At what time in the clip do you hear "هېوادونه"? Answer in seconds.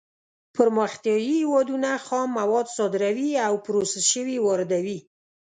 1.41-1.89